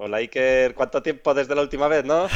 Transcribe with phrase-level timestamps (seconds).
[0.00, 2.28] Hola Iker, ¿cuánto tiempo desde la última vez, no?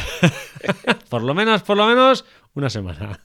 [1.09, 3.20] por lo menos, por lo menos, una semana.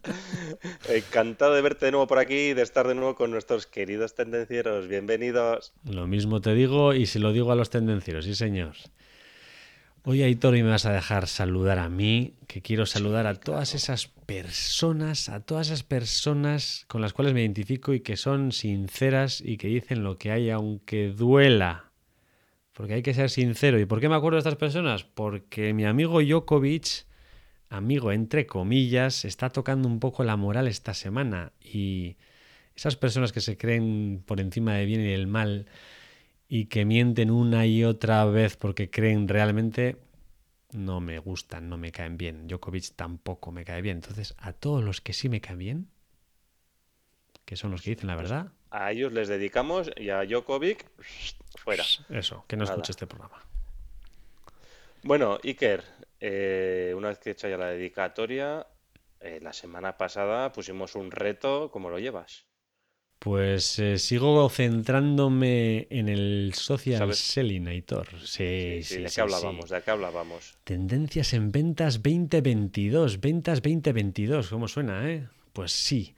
[0.88, 4.14] Encantado de verte de nuevo por aquí y de estar de nuevo con nuestros queridos
[4.14, 4.88] tendencieros.
[4.88, 5.74] Bienvenidos.
[5.84, 8.72] Lo mismo te digo y se lo digo a los tendencieros, sí señor.
[10.02, 13.74] Hoy, Aitor, y me vas a dejar saludar a mí, que quiero saludar a todas
[13.74, 19.42] esas personas, a todas esas personas con las cuales me identifico y que son sinceras
[19.42, 21.87] y que dicen lo que hay aunque duela.
[22.78, 23.80] Porque hay que ser sincero.
[23.80, 25.02] ¿Y por qué me acuerdo de estas personas?
[25.02, 27.06] Porque mi amigo Djokovic,
[27.70, 31.50] amigo entre comillas, está tocando un poco la moral esta semana.
[31.60, 32.18] Y
[32.76, 35.66] esas personas que se creen por encima del bien y del mal
[36.46, 39.96] y que mienten una y otra vez porque creen realmente
[40.70, 42.46] no me gustan, no me caen bien.
[42.46, 43.96] Djokovic tampoco me cae bien.
[43.96, 45.88] Entonces, a todos los que sí me caen bien,
[47.44, 48.52] que son los que dicen la verdad.
[48.70, 50.86] A ellos les dedicamos y a Djokovic,
[51.58, 51.84] fuera.
[52.10, 53.42] Eso, que no escuche este programa.
[55.02, 55.84] Bueno, Iker,
[56.20, 58.66] eh, una vez que he hecho ya la dedicatoria,
[59.20, 62.46] eh, la semana pasada pusimos un reto, ¿cómo lo llevas?
[63.18, 68.06] Pues eh, sigo centrándome en el social selling, Aitor.
[68.24, 69.70] Sí, sí, ¿De qué hablábamos?
[69.70, 70.56] ¿De qué hablábamos?
[70.62, 75.28] Tendencias en ventas 2022, ventas 2022, ¿cómo suena, eh?
[75.52, 76.14] Pues sí.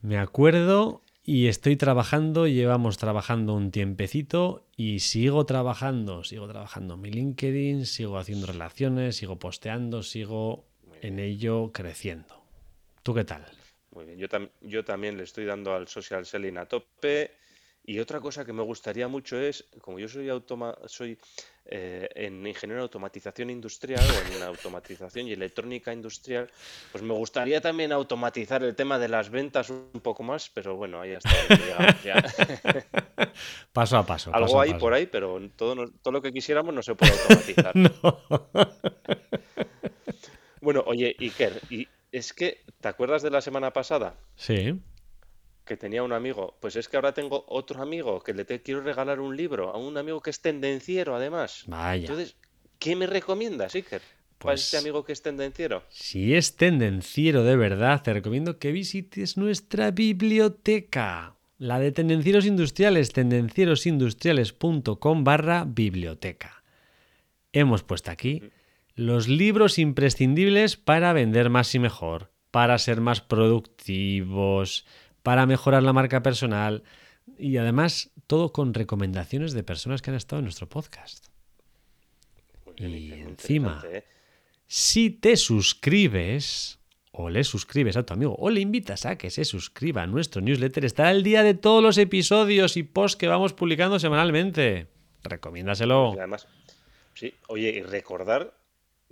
[0.00, 7.00] Me acuerdo y estoy trabajando, llevamos trabajando un tiempecito y sigo trabajando, sigo trabajando en
[7.00, 10.66] mi LinkedIn, sigo haciendo relaciones, sigo posteando, sigo
[11.00, 12.44] en ello creciendo.
[13.02, 13.46] ¿Tú qué tal?
[13.92, 14.28] Muy bien, yo,
[14.60, 17.30] yo también le estoy dando al social selling a tope.
[17.86, 21.18] Y otra cosa que me gustaría mucho es, como yo soy, automa soy
[21.66, 26.50] eh, en ingeniero de automatización industrial o en automatización y electrónica industrial,
[26.92, 31.02] pues me gustaría también automatizar el tema de las ventas un poco más, pero bueno,
[31.02, 31.30] ahí está.
[33.74, 34.34] paso a paso.
[34.34, 37.74] Algo hay por ahí, pero todo, todo lo que quisiéramos no se puede automatizar.
[40.62, 44.14] bueno, oye, Iker, y es que, ¿te acuerdas de la semana pasada?
[44.36, 44.80] Sí.
[45.64, 46.56] Que tenía un amigo.
[46.60, 49.78] Pues es que ahora tengo otro amigo que le te quiero regalar un libro a
[49.78, 51.64] un amigo que es tendenciero, además.
[51.66, 52.02] Vaya.
[52.02, 52.36] Entonces,
[52.78, 54.02] ¿qué me recomiendas, Iker?
[54.38, 55.84] Para este pues amigo que es tendenciero.
[55.88, 61.36] Si es tendenciero de verdad, te recomiendo que visites nuestra biblioteca.
[61.56, 66.64] La de Tendencieros Industriales, tendencierosindustriales.com barra biblioteca.
[67.52, 68.42] Hemos puesto aquí
[68.96, 74.84] los libros imprescindibles para vender más y mejor, para ser más productivos,
[75.24, 76.84] para mejorar la marca personal
[77.38, 81.28] y además todo con recomendaciones de personas que han estado en nuestro podcast.
[82.76, 84.04] y encima, ¿eh?
[84.66, 86.78] si te suscribes
[87.10, 90.42] o le suscribes a tu amigo o le invitas a que se suscriba a nuestro
[90.42, 94.88] newsletter, estará el día de todos los episodios y posts que vamos publicando semanalmente.
[95.22, 96.12] Recomiéndaselo.
[96.18, 96.46] además,
[97.14, 98.52] sí, oye, y recordar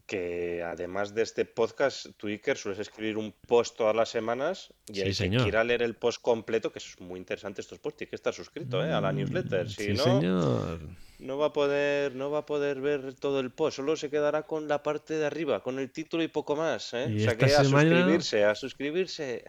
[0.06, 5.00] que además de este podcast, tú, Iker, sueles escribir un post todas las semanas y
[5.00, 8.16] el que quiera leer el post completo, que es muy interesante estos posts, tiene que
[8.16, 8.92] estar suscrito ¿eh?
[8.92, 9.68] a la newsletter.
[9.70, 10.80] Si sí, no, señor.
[11.18, 14.42] no va a poder, no va a poder ver todo el post, solo se quedará
[14.42, 16.92] con la parte de arriba, con el título y poco más.
[16.94, 17.12] ¿eh?
[17.16, 19.44] O sea que a suscribirse, a suscribirse.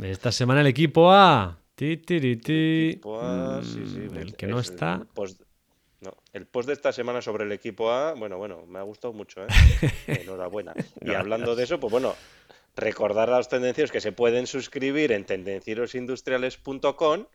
[0.00, 1.58] Esta semana el equipo A.
[1.74, 5.06] Ti, ti, ti, equipo A, sí, sí, mm, el que no está.
[6.00, 9.12] No, el post de esta semana sobre el equipo A, bueno, bueno, me ha gustado
[9.12, 9.48] mucho, ¿eh?
[10.06, 10.72] Enhorabuena.
[11.00, 12.14] y hablando de eso, pues bueno,
[12.76, 17.26] recordar a los tendencieros que se pueden suscribir en tendencierosindustriales.com,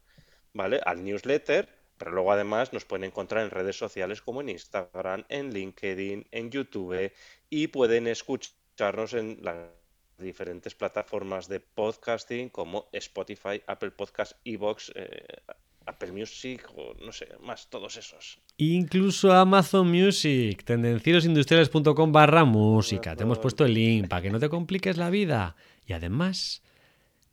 [0.53, 0.79] ¿vale?
[0.85, 1.67] Al newsletter,
[1.97, 6.49] pero luego además nos pueden encontrar en redes sociales como en Instagram, en LinkedIn, en
[6.49, 7.11] YouTube
[7.49, 9.57] y pueden escucharnos en las
[10.17, 15.25] diferentes plataformas de podcasting como Spotify, Apple Podcast, Evox, eh,
[15.85, 18.39] Apple Music o no sé, más todos esos.
[18.57, 23.15] Incluso Amazon Music, tendencierosindustriales.com barra música.
[23.15, 25.55] Te hemos puesto el link para que no te compliques la vida.
[25.87, 26.61] Y además,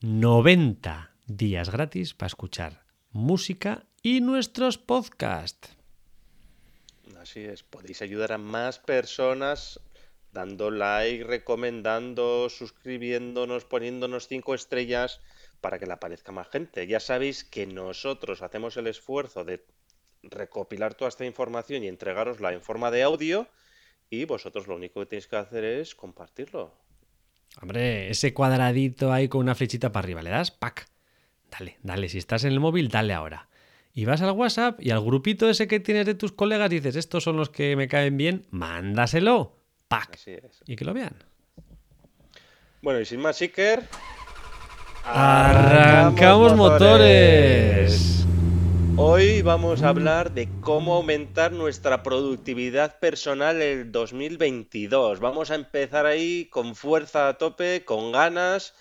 [0.01, 5.77] 90 días gratis para escuchar música y nuestros podcasts.
[7.21, 9.79] Así es, podéis ayudar a más personas
[10.33, 15.21] dando like, recomendando, suscribiéndonos, poniéndonos cinco estrellas
[15.61, 16.87] para que le aparezca más gente.
[16.87, 19.63] Ya sabéis que nosotros hacemos el esfuerzo de
[20.23, 23.49] recopilar toda esta información y entregarosla en forma de audio
[24.11, 26.75] y vosotros lo único que tenéis que hacer es compartirlo.
[27.61, 30.89] Hombre, ese cuadradito ahí con una flechita para arriba, le das, ¡pac!
[31.51, 33.49] Dale, dale, si estás en el móvil, dale ahora.
[33.93, 37.25] Y vas al WhatsApp y al grupito ese que tienes de tus colegas dices, estos
[37.25, 39.57] son los que me caen bien, mándaselo,
[39.89, 40.15] ¡pac!
[40.15, 40.63] Así es.
[40.67, 41.25] Y que lo vean.
[42.83, 43.89] Bueno, y sin más, Iker.
[45.05, 48.27] ¡Arrancamos motores!
[49.03, 55.21] Hoy vamos a hablar de cómo aumentar nuestra productividad personal en el 2022.
[55.21, 58.75] Vamos a empezar ahí con fuerza a tope, con ganas.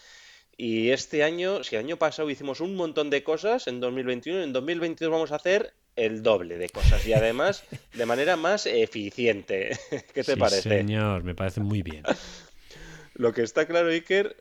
[0.58, 4.52] Y este año, si el año pasado hicimos un montón de cosas, en 2021, en
[4.52, 7.64] 2022 vamos a hacer el doble de cosas y además
[7.94, 9.80] de manera más eficiente.
[10.14, 10.68] ¿Qué te Sí, parece?
[10.68, 12.04] señor, me parece muy bien.
[13.14, 14.36] Lo que está claro, Iker,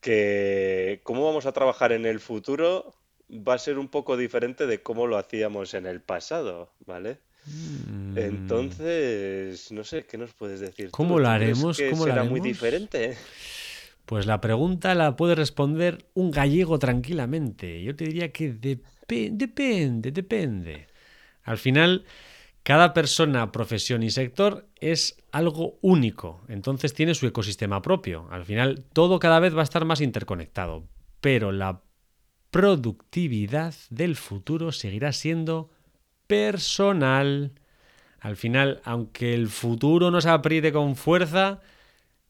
[0.00, 2.94] que cómo vamos a trabajar en el futuro
[3.38, 7.18] va a ser un poco diferente de cómo lo hacíamos en el pasado, ¿vale?
[7.46, 8.18] Mm.
[8.18, 10.90] Entonces, no sé, ¿qué nos puedes decir?
[10.90, 11.78] ¿Cómo lo ¿Tú crees haremos?
[11.78, 12.52] que ¿Cómo lo será muy haremos?
[12.52, 13.16] diferente?
[14.06, 17.82] Pues la pregunta la puede responder un gallego tranquilamente.
[17.82, 20.88] Yo te diría que depe- depende, depende.
[21.44, 22.04] Al final,
[22.64, 28.26] cada persona, profesión y sector es algo único, entonces tiene su ecosistema propio.
[28.30, 30.84] Al final, todo cada vez va a estar más interconectado,
[31.20, 31.80] pero la
[32.50, 35.70] productividad del futuro seguirá siendo
[36.26, 37.52] personal.
[38.20, 41.60] Al final, aunque el futuro nos apriete con fuerza,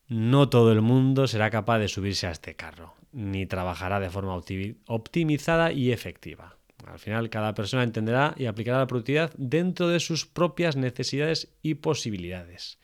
[0.08, 4.36] no todo el mundo será capaz de subirse a este carro, ni trabajará de forma
[4.36, 6.56] optimi- optimizada y efectiva.
[6.86, 11.74] Al final, cada persona entenderá y aplicará la productividad dentro de sus propias necesidades y
[11.74, 12.78] posibilidades.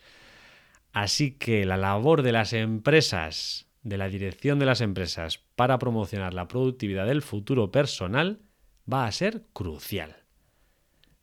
[0.93, 6.35] Así que la labor de las empresas, de la dirección de las empresas, para promocionar
[6.35, 8.41] la productividad del futuro personal
[8.93, 10.17] va a ser crucial.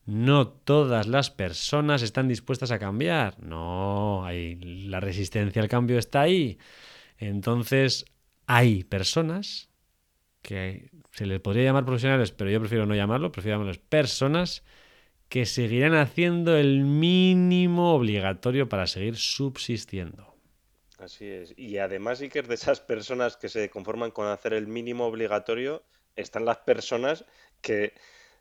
[0.05, 3.37] No todas las personas están dispuestas a cambiar.
[3.43, 6.57] No, hay, la resistencia al cambio está ahí.
[7.17, 8.05] Entonces,
[8.47, 9.69] hay personas
[10.41, 14.63] que se les podría llamar profesionales, pero yo prefiero no llamarlo, prefiero llamarlos personas
[15.27, 20.32] que seguirán haciendo el mínimo obligatorio para seguir subsistiendo.
[21.03, 21.53] Así es.
[21.57, 25.83] Y además, Iker, de esas personas que se conforman con hacer el mínimo obligatorio,
[26.15, 27.25] están las personas
[27.61, 27.93] que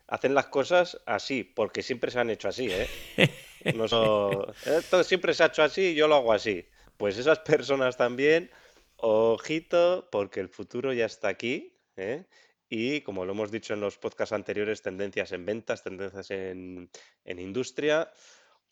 [0.06, 2.88] hacen las cosas así, porque siempre se han hecho así, ¿eh?
[3.76, 6.66] No son, esto siempre se ha hecho así y yo lo hago así.
[6.96, 8.50] Pues esas personas también,
[8.96, 12.24] ojito, porque el futuro ya está aquí, ¿eh?
[12.68, 16.90] Y como lo hemos dicho en los podcasts anteriores, tendencias en ventas, tendencias en,
[17.24, 18.10] en industria,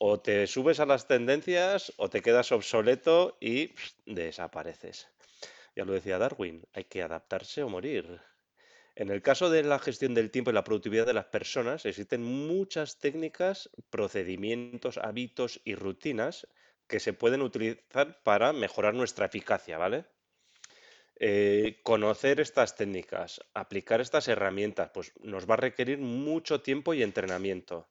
[0.03, 3.75] o te subes a las tendencias o te quedas obsoleto y
[4.07, 5.09] desapareces.
[5.77, 8.19] Ya lo decía Darwin, hay que adaptarse o morir.
[8.97, 12.23] En el caso de la gestión del tiempo y la productividad de las personas, existen
[12.25, 16.49] muchas técnicas, procedimientos, hábitos y rutinas
[16.87, 20.07] que se pueden utilizar para mejorar nuestra eficacia, ¿vale?
[21.17, 27.03] Eh, conocer estas técnicas, aplicar estas herramientas, pues nos va a requerir mucho tiempo y
[27.03, 27.87] entrenamiento.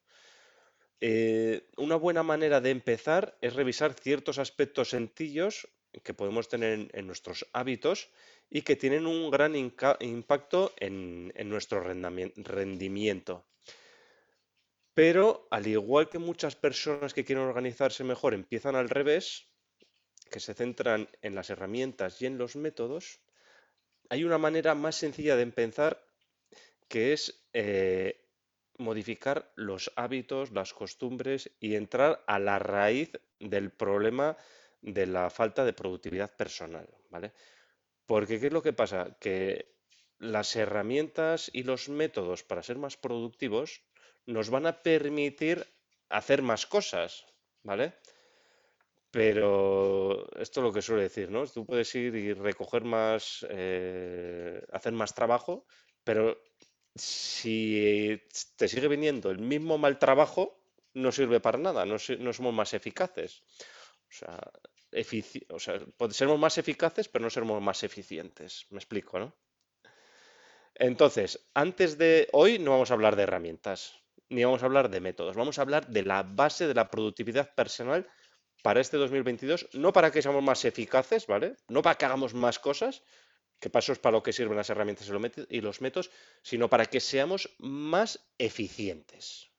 [1.01, 5.67] Eh, una buena manera de empezar es revisar ciertos aspectos sencillos
[6.03, 8.09] que podemos tener en, nuestros hábitos
[8.49, 13.45] y que tienen un gran impacto en, en nuestro rendimiento.
[14.93, 19.47] Pero al igual que muchas personas que quieren organizarse mejor empiezan al revés,
[20.29, 23.21] que se centran en las herramientas y en los métodos,
[24.09, 26.03] hay una manera más sencilla de empezar
[26.87, 28.28] que es eh,
[28.79, 34.37] modificar los hábitos, las costumbres y entrar a la raíz del problema
[34.81, 37.33] de la falta de productividad personal, ¿vale?
[38.05, 39.17] Porque ¿qué es lo que pasa?
[39.19, 39.75] Que
[40.17, 43.83] las herramientas y los métodos para ser más productivos
[44.25, 45.65] nos van a permitir
[46.09, 47.25] hacer más cosas,
[47.63, 47.93] ¿vale?
[49.11, 51.45] Pero esto es lo que suele decir, ¿no?
[51.47, 55.65] Tú puedes ir y recoger más, eh, hacer más trabajo,
[56.03, 56.37] pero
[56.99, 58.21] si
[58.55, 60.59] te sigue viniendo el mismo mal trabajo,
[60.93, 63.43] no sirve para nada, no, somos más eficaces.
[64.09, 64.39] O sea,
[65.49, 68.65] o seremos más eficaces, pero no seremos más eficientes.
[68.69, 69.35] Me explico, ¿no?
[70.75, 73.95] Entonces, antes de hoy no vamos a hablar de herramientas,
[74.29, 77.53] ni vamos a hablar de métodos, vamos a hablar de la base de la productividad
[77.53, 78.07] personal
[78.63, 81.55] para este 2022, no para que seamos más eficaces, ¿vale?
[81.67, 83.03] No para que hagamos más cosas,
[83.59, 85.09] que para eso es para lo que sirven las herramientas
[85.49, 86.11] y los métodos,
[86.41, 89.49] sino para que seamos más eficientes.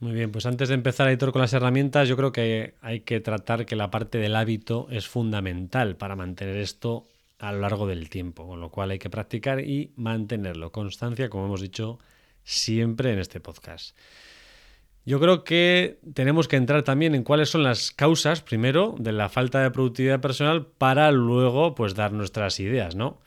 [0.00, 3.20] Muy bien, pues antes de empezar, Aitor, con las herramientas, yo creo que hay que
[3.20, 7.06] tratar que la parte del hábito es fundamental para mantener esto
[7.38, 10.72] a lo largo del tiempo, con lo cual hay que practicar y mantenerlo.
[10.72, 11.98] Constancia, como hemos dicho,
[12.42, 13.96] siempre en este podcast.
[15.06, 19.28] Yo creo que tenemos que entrar también en cuáles son las causas, primero, de la
[19.28, 23.20] falta de productividad personal para luego pues dar nuestras ideas, ¿no?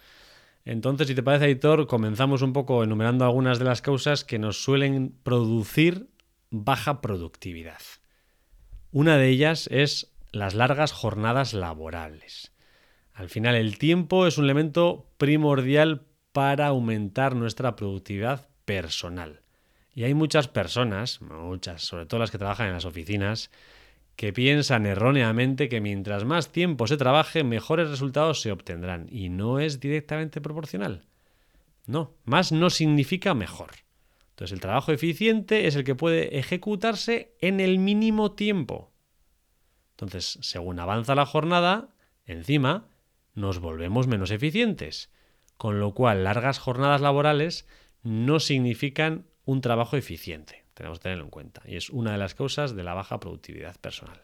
[0.66, 4.62] Entonces, si te parece, editor, comenzamos un poco enumerando algunas de las causas que nos
[4.62, 6.10] suelen producir
[6.50, 7.80] baja productividad.
[8.92, 12.52] Una de ellas es las largas jornadas laborales.
[13.14, 19.42] Al final, el tiempo es un elemento primordial para aumentar nuestra productividad personal.
[19.98, 23.50] Y hay muchas personas, muchas, sobre todo las que trabajan en las oficinas,
[24.16, 29.08] que piensan erróneamente que mientras más tiempo se trabaje, mejores resultados se obtendrán.
[29.10, 31.08] Y no es directamente proporcional.
[31.88, 33.72] No, más no significa mejor.
[34.30, 38.92] Entonces el trabajo eficiente es el que puede ejecutarse en el mínimo tiempo.
[39.94, 41.90] Entonces, según avanza la jornada,
[42.28, 42.88] encima,
[43.34, 45.12] nos volvemos menos eficientes.
[45.58, 47.68] Con lo cual, largas jornadas laborales
[48.04, 50.66] no significan un trabajo eficiente.
[50.74, 51.62] Tenemos que tenerlo en cuenta.
[51.66, 54.22] Y es una de las causas de la baja productividad personal.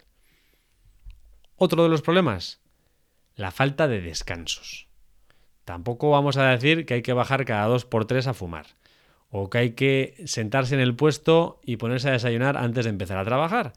[1.56, 2.62] Otro de los problemas,
[3.36, 4.90] la falta de descansos.
[5.64, 8.68] Tampoco vamos a decir que hay que bajar cada dos por tres a fumar.
[9.30, 13.18] O que hay que sentarse en el puesto y ponerse a desayunar antes de empezar
[13.18, 13.72] a trabajar.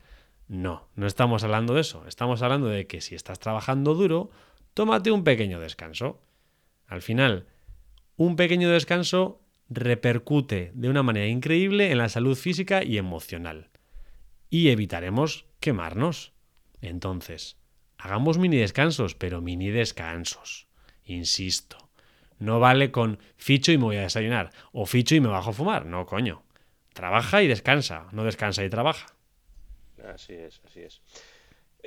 [0.48, 2.04] No, no estamos hablando de eso.
[2.08, 4.30] Estamos hablando de que si estás trabajando duro,
[4.74, 6.20] tómate un pequeño descanso.
[6.88, 7.46] Al final,
[8.16, 13.70] un pequeño descanso repercute de una manera increíble en la salud física y emocional.
[14.48, 16.32] Y evitaremos quemarnos.
[16.80, 17.56] Entonces,
[17.98, 20.68] hagamos mini descansos, pero mini descansos.
[21.04, 21.90] Insisto.
[22.38, 24.50] No vale con ficho y me voy a desayunar.
[24.72, 25.86] O ficho y me bajo a fumar.
[25.86, 26.42] No, coño.
[26.92, 28.06] Trabaja y descansa.
[28.12, 29.06] No descansa y trabaja.
[30.06, 31.00] Así es, así es.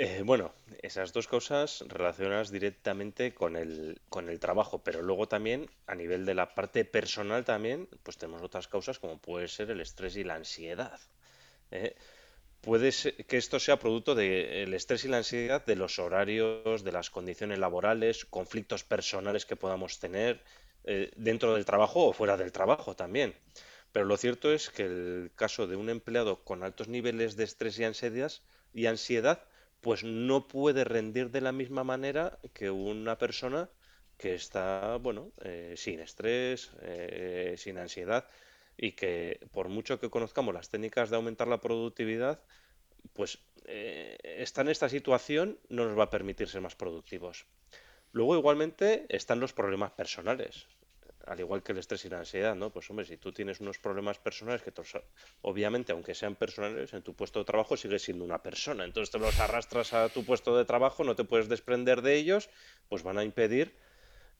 [0.01, 5.70] Eh, bueno, esas dos cosas relacionadas directamente con el, con el trabajo, pero luego también
[5.88, 9.82] a nivel de la parte personal también, pues tenemos otras causas como puede ser el
[9.82, 10.98] estrés y la ansiedad.
[11.72, 11.98] ¿eh?
[12.62, 16.94] Puede ser que esto sea producto del estrés y la ansiedad de los horarios, de
[16.94, 20.41] las condiciones laborales, conflictos personales que podamos tener
[20.86, 23.36] eh, dentro del trabajo o fuera del trabajo también.
[23.91, 27.77] Pero lo cierto es que el caso de un empleado con altos niveles de estrés
[27.79, 28.32] y ansiedad,
[28.74, 29.44] y ansiedad
[29.82, 33.70] pues no puede rendir de la misma manera que una persona
[34.18, 38.28] que está, bueno, eh, sin estrés, eh, sin ansiedad
[38.76, 42.42] y que por mucho que conozcamos las técnicas de aumentar la productividad,
[43.14, 47.46] pues eh, está en esta situación no nos va a permitir ser más productivos.
[48.12, 50.68] Luego igualmente están los problemas personales
[51.30, 52.72] al igual que el estrés y la ansiedad, ¿no?
[52.72, 54.74] Pues hombre, si tú tienes unos problemas personales que
[55.42, 58.84] obviamente, aunque sean personales, en tu puesto de trabajo sigues siendo una persona.
[58.84, 62.50] Entonces te los arrastras a tu puesto de trabajo, no te puedes desprender de ellos,
[62.88, 63.76] pues van a impedir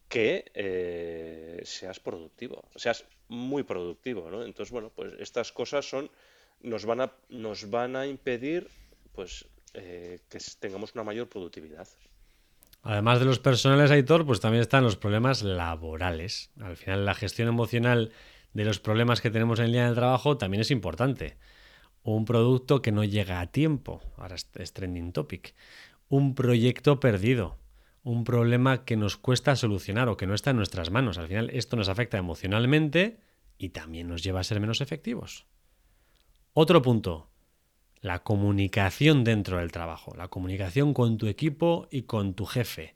[0.08, 4.43] que eh, seas productivo, seas muy productivo, ¿no?
[4.43, 6.10] Entonces, bueno, pues estas cosas son,
[6.62, 8.67] nos van a, nos van a impedir,
[9.13, 11.88] pues, eh, que tengamos una mayor productividad.
[12.81, 16.51] Además de los personales, Aitor, pues también están los problemas laborales.
[16.62, 18.12] Al final, la gestión emocional
[18.53, 21.38] de los problemas que tenemos en el día del trabajo también es importante.
[22.03, 25.55] Un producto que no llega a tiempo, ahora es trending topic.
[26.07, 27.57] Un proyecto perdido,
[28.03, 31.17] un problema que nos cuesta solucionar o que no está en nuestras manos.
[31.17, 33.19] Al final, esto nos afecta emocionalmente
[33.57, 35.45] y también nos lleva a ser menos efectivos.
[36.53, 37.29] Otro punto,
[38.01, 42.95] la comunicación dentro del trabajo, la comunicación con tu equipo y con tu jefe.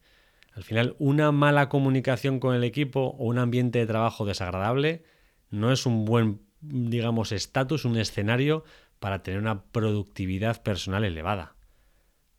[0.54, 5.04] Al final, una mala comunicación con el equipo o un ambiente de trabajo desagradable
[5.50, 8.64] no es un buen, digamos, estatus, un escenario
[9.00, 11.56] para tener una productividad personal elevada.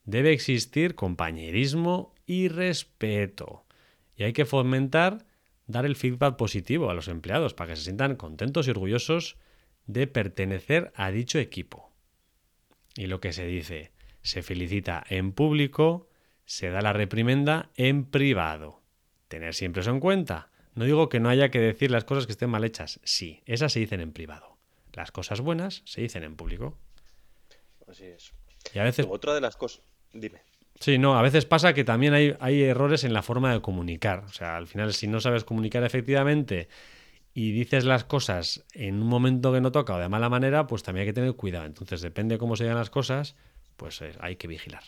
[0.04, 3.64] Debe existir compañerismo y respeto.
[4.16, 5.26] Y hay que fomentar
[5.66, 9.36] dar el feedback positivo a los empleados para que se sientan contentos y orgullosos
[9.86, 11.93] de pertenecer a dicho equipo.
[12.94, 16.08] Y lo que se dice, se felicita en público,
[16.46, 18.82] se da la reprimenda en privado.
[19.28, 20.50] Tener siempre eso en cuenta.
[20.74, 23.00] No digo que no haya que decir las cosas que estén mal hechas.
[23.04, 24.58] Sí, esas se dicen en privado.
[24.92, 26.78] Las cosas buenas se dicen en público.
[27.88, 28.32] Así es.
[28.72, 29.06] Y a veces...
[29.08, 29.82] Otra de las cosas...
[30.12, 30.42] Dime.
[30.80, 34.20] Sí, no, a veces pasa que también hay, hay errores en la forma de comunicar.
[34.20, 36.68] O sea, al final, si no sabes comunicar efectivamente
[37.34, 40.84] y dices las cosas en un momento que no toca o de mala manera, pues
[40.84, 41.66] también hay que tener cuidado.
[41.66, 43.34] Entonces, depende de cómo se digan las cosas,
[43.76, 44.84] pues eh, hay que vigilar.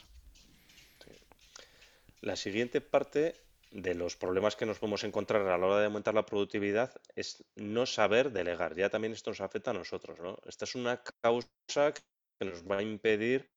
[2.20, 3.34] La siguiente parte
[3.72, 7.44] de los problemas que nos podemos encontrar a la hora de aumentar la productividad es
[7.56, 8.76] no saber delegar.
[8.76, 10.38] Ya también esto nos afecta a nosotros, ¿no?
[10.46, 13.50] Esta es una causa que nos va a impedir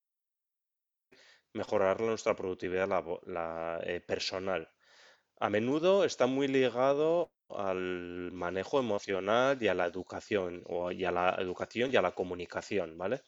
[1.54, 2.90] mejorar nuestra productividad
[3.84, 4.72] eh, personal.
[5.40, 11.12] A menudo está muy ligado al manejo emocional y a la educación, o y a
[11.12, 13.24] la educación y a la comunicación, ¿vale?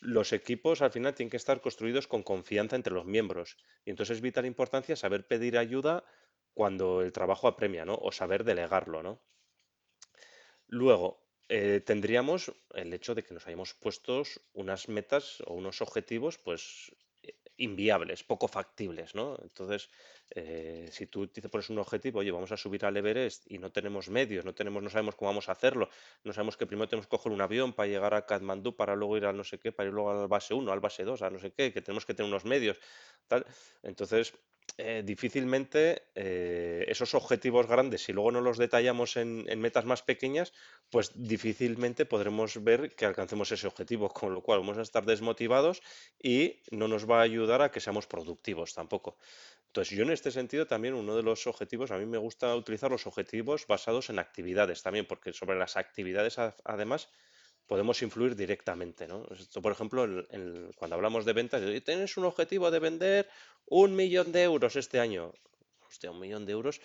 [0.00, 4.16] Los equipos al final tienen que estar construidos con confianza entre los miembros y entonces
[4.16, 6.04] es vital importancia saber pedir ayuda
[6.54, 7.94] cuando el trabajo apremia, ¿no?
[7.94, 9.22] O saber delegarlo, ¿no?
[10.66, 16.38] Luego, eh, tendríamos el hecho de que nos hayamos puesto unas metas o unos objetivos,
[16.38, 16.92] pues
[17.56, 19.36] inviables, poco factibles, ¿no?
[19.42, 19.90] Entonces,
[20.30, 23.70] eh, si tú te pones un objetivo, oye, vamos a subir al Everest y no
[23.70, 25.88] tenemos medios, no tenemos, no sabemos cómo vamos a hacerlo,
[26.24, 29.16] no sabemos que primero tenemos que coger un avión para llegar a Katmandú, para luego
[29.16, 31.30] ir al no sé qué, para ir luego al base 1, al base 2, a
[31.30, 32.78] no sé qué, que tenemos que tener unos medios.
[33.82, 34.34] Entonces,
[34.78, 40.52] eh, difícilmente eh, esos objetivos grandes, si luego no los detallamos en, metas más pequeñas,
[40.90, 45.82] pues difícilmente podremos ver que alcancemos ese objetivo, con lo cual vamos a estar desmotivados
[46.22, 49.16] y no nos va a ayudar a que seamos productivos tampoco.
[49.70, 52.90] Entonces, yo en este sentido también uno de los objetivos, a mí me gusta utilizar
[52.90, 57.08] los objetivos basados en actividades también, porque sobre las actividades además
[57.68, 59.24] podemos influir directamente, ¿no?
[59.30, 60.04] Esto, por ejemplo,
[60.74, 63.28] cuando hablamos de ventas, tienes un objetivo de vender
[63.66, 65.32] un millón de euros este año.
[65.86, 66.80] Hostia, un millón de euros.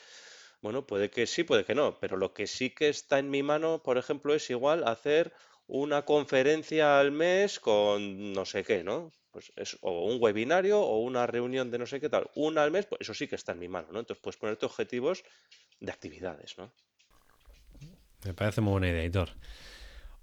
[0.61, 3.41] Bueno, puede que sí, puede que no, pero lo que sí que está en mi
[3.41, 5.33] mano, por ejemplo, es igual hacer
[5.65, 9.11] una conferencia al mes con no sé qué, ¿no?
[9.35, 12.71] Pues es o un webinario o una reunión de no sé qué tal, una al
[12.71, 13.99] mes, pues eso sí que está en mi mano, ¿no?
[13.99, 15.25] Entonces puedes ponerte objetivos
[15.81, 16.71] de actividades, ¿no?
[18.23, 19.31] Me parece muy buena idea, editor.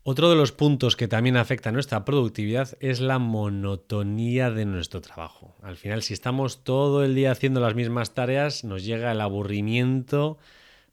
[0.03, 5.03] Otro de los puntos que también afecta a nuestra productividad es la monotonía de nuestro
[5.03, 5.57] trabajo.
[5.61, 10.39] Al final, si estamos todo el día haciendo las mismas tareas, nos llega el aburrimiento,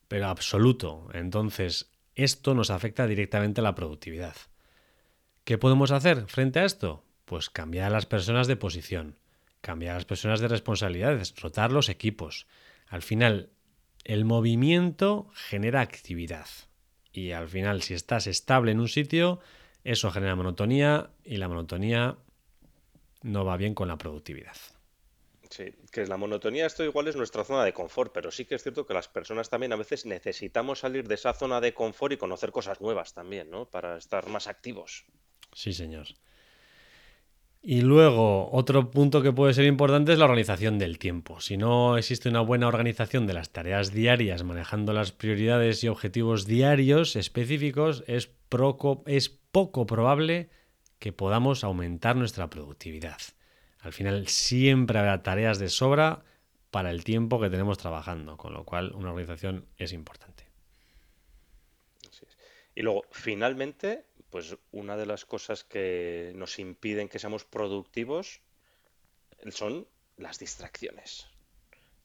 [0.10, 1.08] pero absoluto.
[1.14, 4.36] Entonces, esto nos afecta directamente a la productividad.
[5.46, 7.06] ¿Qué podemos hacer frente a esto?
[7.30, 9.16] Pues cambiar a las personas de posición,
[9.62, 12.48] cambiar a las personas de responsabilidades, rotar los equipos.
[12.88, 13.52] Al final,
[14.04, 16.48] el movimiento genera actividad.
[17.14, 19.40] Y al final, si estás estable en un sitio,
[19.84, 22.18] eso genera monotonía y la monotonía
[23.22, 24.58] no va bien con la productividad.
[25.52, 28.64] Sí, que la monotonía esto igual es nuestra zona de confort, pero sí que es
[28.64, 32.18] cierto que las personas también a veces necesitamos salir de esa zona de confort y
[32.18, 33.70] conocer cosas nuevas también, ¿no?
[33.70, 35.06] Para estar más activos.
[35.54, 36.08] Sí, señor.
[37.62, 41.42] Y luego, otro punto que puede ser importante es la organización del tiempo.
[41.42, 46.46] Si no existe una buena organización de las tareas diarias, manejando las prioridades y objetivos
[46.46, 48.28] diarios específicos, es,
[49.52, 50.50] poco probable
[51.00, 53.18] que podamos aumentar nuestra productividad.
[53.82, 56.24] Al final siempre habrá tareas de sobra
[56.72, 60.46] para el tiempo que tenemos trabajando, con lo cual una organización es importante.
[62.74, 68.42] Y luego, finalmente, pues una de las cosas que nos impiden que seamos productivos
[69.50, 69.88] son
[70.18, 71.28] las distracciones.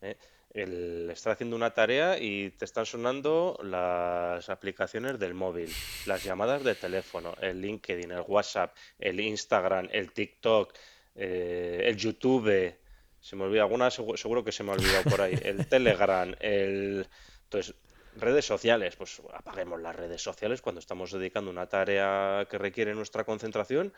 [0.00, 0.16] ¿eh?
[0.50, 5.70] El estar haciendo una tarea y te están sonando las aplicaciones del móvil,
[6.06, 10.72] las llamadas de teléfono, el LinkedIn, el WhatsApp, el Instagram, el TikTok,
[11.16, 12.76] eh, el YouTube.
[13.20, 15.36] Se me olvida alguna, seguro que se me ha olvidado por ahí.
[15.42, 17.08] El Telegram, el.
[17.44, 17.74] Entonces,
[18.16, 23.24] Redes sociales, pues apaguemos las redes sociales cuando estamos dedicando una tarea que requiere nuestra
[23.24, 23.92] concentración,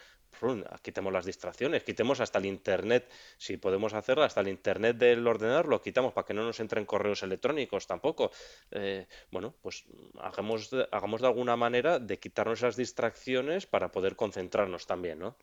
[0.81, 5.69] quitemos las distracciones, quitemos hasta el internet, si podemos hacerlo, hasta el internet del ordenador
[5.69, 8.31] lo quitamos para que no nos entren correos electrónicos tampoco.
[8.71, 9.85] Eh, bueno, pues
[10.19, 15.37] hagamos, hagamos de alguna manera de quitarnos esas distracciones para poder concentrarnos también, ¿no?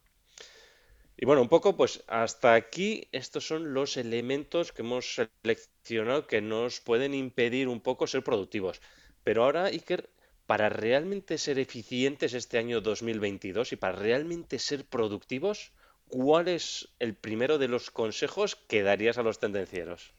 [1.17, 6.41] Y bueno, un poco, pues hasta aquí estos son los elementos que hemos seleccionado que
[6.41, 8.81] nos pueden impedir un poco ser productivos.
[9.23, 10.09] Pero ahora, Iker,
[10.47, 15.71] para realmente ser eficientes este año 2022 y para realmente ser productivos,
[16.07, 20.13] ¿cuál es el primero de los consejos que darías a los tendencieros?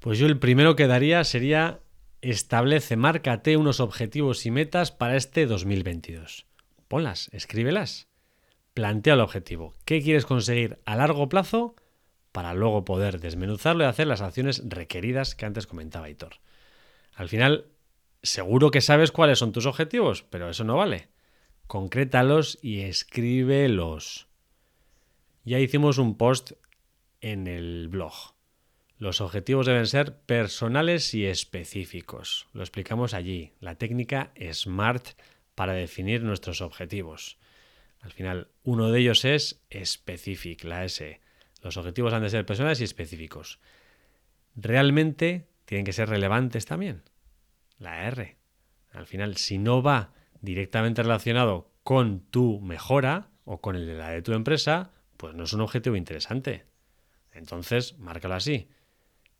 [0.00, 1.80] Pues yo el primero que daría sería
[2.20, 6.46] establece, márcate unos objetivos y metas para este 2022.
[6.88, 8.11] Ponlas, escríbelas
[8.74, 9.74] plantea el objetivo.
[9.84, 11.76] ¿Qué quieres conseguir a largo plazo?
[12.32, 16.36] Para luego poder desmenuzarlo y hacer las acciones requeridas que antes comentaba Hitor.
[17.14, 17.66] Al final,
[18.22, 21.08] seguro que sabes cuáles son tus objetivos, pero eso no vale.
[21.66, 24.28] Concrétalos y escríbelos.
[25.44, 26.52] Ya hicimos un post
[27.20, 28.34] en el blog.
[28.98, 32.46] Los objetivos deben ser personales y específicos.
[32.52, 35.18] Lo explicamos allí, la técnica SMART
[35.54, 37.36] para definir nuestros objetivos.
[38.02, 41.20] Al final, uno de ellos es specific, la S.
[41.62, 43.60] Los objetivos han de ser personales y específicos.
[44.56, 47.02] Realmente tienen que ser relevantes también.
[47.78, 48.36] La R.
[48.90, 54.10] Al final, si no va directamente relacionado con tu mejora o con el de la
[54.10, 56.66] de tu empresa, pues no es un objetivo interesante.
[57.32, 58.68] Entonces, márcalo así.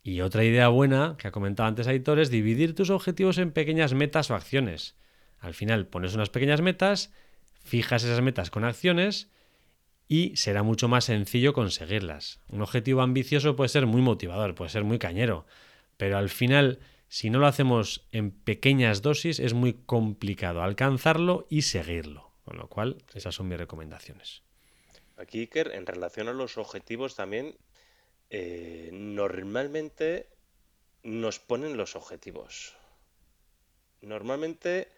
[0.05, 3.95] Y otra idea buena que ha comentado antes Aitor es dividir tus objetivos en pequeñas
[3.95, 4.97] metas o acciones.
[5.39, 7.13] Al final pones unas pequeñas metas,
[7.63, 9.29] fijas esas metas con acciones
[10.09, 12.41] y será mucho más sencillo conseguirlas.
[12.49, 15.47] Un objetivo ambicioso puede ser muy motivador, puede ser muy cañero,
[15.97, 21.63] pero al final, si no lo hacemos en pequeñas dosis, es muy complicado alcanzarlo y
[21.63, 22.31] seguirlo.
[22.45, 24.43] Con lo cual, esas son mis recomendaciones.
[25.17, 27.57] Aquí, Iker, en relación a los objetivos también,
[28.31, 30.29] eh, normalmente
[31.03, 32.75] nos ponen los objetivos.
[34.01, 34.89] Normalmente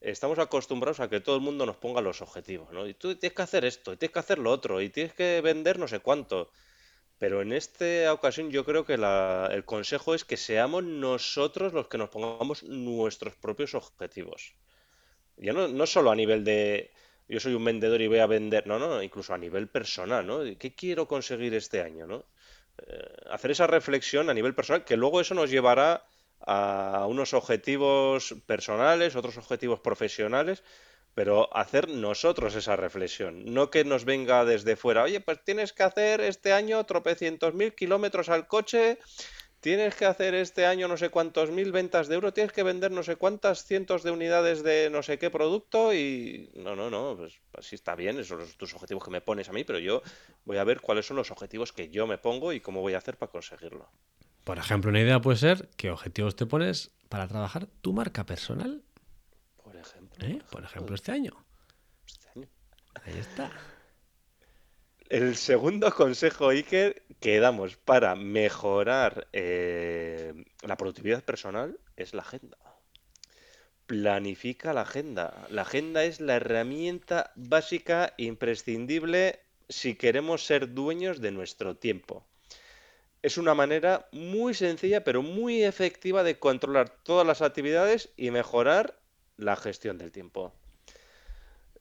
[0.00, 2.86] estamos acostumbrados a que todo el mundo nos ponga los objetivos, ¿no?
[2.86, 5.40] Y tú tienes que hacer esto, y tienes que hacer lo otro, y tienes que
[5.40, 6.50] vender no sé cuánto.
[7.18, 11.98] Pero en esta ocasión yo creo que el consejo es que seamos nosotros los que
[11.98, 14.54] nos pongamos nuestros propios objetivos.
[15.36, 16.90] Ya no, no solo a nivel de
[17.30, 20.40] yo soy un vendedor y voy a vender, no, no, incluso a nivel personal, ¿no?
[20.58, 22.24] ¿Qué quiero conseguir este año, ¿no?
[22.86, 26.04] Eh, hacer esa reflexión a nivel personal, que luego eso nos llevará
[26.46, 30.62] a unos objetivos personales, otros objetivos profesionales,
[31.14, 35.82] pero hacer nosotros esa reflexión, no que nos venga desde fuera, oye, pues tienes que
[35.82, 38.98] hacer este año tropecientos mil kilómetros al coche,
[39.60, 42.90] tienes que hacer este año no sé cuántos mil ventas de euro, tienes que vender
[42.90, 47.16] no sé cuántas cientos de unidades de no sé qué producto y no, no, no,
[47.16, 50.02] pues así está bien, esos son tus objetivos que me pones a mí, pero yo
[50.44, 52.98] voy a ver cuáles son los objetivos que yo me pongo y cómo voy a
[52.98, 53.88] hacer para conseguirlo.
[54.44, 58.82] Por ejemplo, una idea puede ser qué objetivos te pones para trabajar tu marca personal.
[59.62, 60.26] Por ejemplo.
[60.26, 60.42] ¿Eh?
[60.50, 61.44] Por ejemplo, este año.
[62.06, 62.48] Este año.
[63.04, 63.52] Ahí está.
[65.10, 72.56] El segundo consejo, Iker, que damos para mejorar eh, la productividad personal es la agenda.
[73.86, 75.48] Planifica la agenda.
[75.50, 82.24] La agenda es la herramienta básica imprescindible si queremos ser dueños de nuestro tiempo.
[83.20, 89.00] Es una manera muy sencilla pero muy efectiva de controlar todas las actividades y mejorar
[89.36, 90.54] la gestión del tiempo.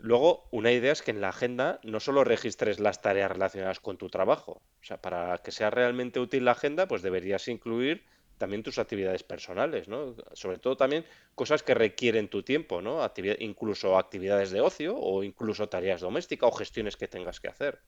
[0.01, 3.97] Luego, una idea es que en la agenda no solo registres las tareas relacionadas con
[3.97, 4.61] tu trabajo.
[4.81, 8.05] O sea, para que sea realmente útil la agenda, pues deberías incluir
[8.37, 10.15] también tus actividades personales, ¿no?
[10.31, 13.05] Sobre todo también cosas que requieren tu tiempo, ¿no?
[13.39, 17.81] incluso actividades de ocio o incluso tareas domésticas o gestiones que tengas que hacer.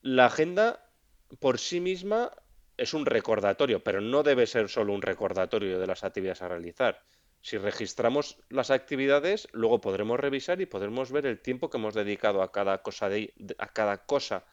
[0.00, 0.90] La agenda
[1.38, 2.32] por sí misma
[2.78, 7.04] es un recordatorio, pero no debe ser solo un recordatorio de las actividades a realizar
[7.46, 12.42] si registramos las actividades, luego podremos revisar y podremos ver el tiempo que hemos dedicado
[12.42, 14.44] a cada cosa, de, a cada cosa